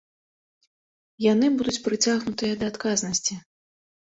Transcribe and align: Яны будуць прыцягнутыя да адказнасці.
Яны 1.25 1.45
будуць 1.59 1.77
прыцягнутыя 1.89 2.59
да 2.63 2.73
адказнасці. 2.75 3.33